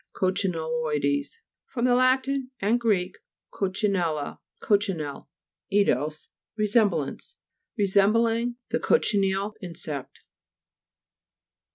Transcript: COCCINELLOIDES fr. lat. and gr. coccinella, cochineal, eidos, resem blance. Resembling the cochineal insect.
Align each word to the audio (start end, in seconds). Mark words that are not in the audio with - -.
COCCINELLOIDES 0.13 1.37
fr. 1.67 1.81
lat. 1.81 2.25
and 2.59 2.79
gr. 2.79 2.93
coccinella, 3.53 4.39
cochineal, 4.59 5.29
eidos, 5.71 6.29
resem 6.59 6.89
blance. 6.89 7.35
Resembling 7.77 8.55
the 8.69 8.79
cochineal 8.79 9.55
insect. 9.61 10.23